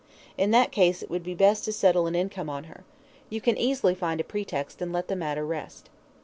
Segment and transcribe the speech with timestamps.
[0.35, 2.83] In that case, it would be best to settle an income on her.
[3.29, 5.91] You can easily find a pretext, and let the matter rest."